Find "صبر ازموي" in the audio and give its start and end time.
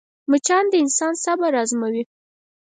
1.23-2.03